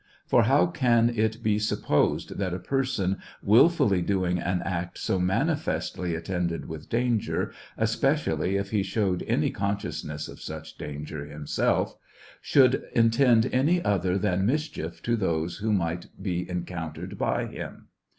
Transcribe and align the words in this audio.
For 0.25 0.45
how 0.45 0.65
can 0.65 1.09
it 1.15 1.43
be 1.43 1.59
supposed 1.59 2.39
that 2.39 2.55
a 2.55 2.59
person 2.59 3.17
wilfully 3.43 4.01
doing 4.01 4.39
an 4.39 4.63
act 4.65 4.97
so 4.97 5.19
manifestly 5.19 6.15
attended 6.15 6.67
with 6.67 6.89
danger, 6.89 7.51
especially 7.77 8.55
if 8.55 8.71
he 8.71 8.81
showed 8.81 9.23
any 9.27 9.51
consciousness 9.51 10.27
of 10.27 10.41
such 10.41 10.79
danger 10.79 11.25
himself, 11.25 11.95
should 12.41 12.85
intend 12.95 13.47
any 13.53 13.79
other 13.85 14.17
than 14.17 14.43
mischief 14.43 15.03
to 15.03 15.15
those 15.15 15.57
who 15.57 15.71
might 15.71 16.07
be 16.19 16.49
encountered 16.49 17.19
by 17.19 17.45
him 17.45 17.89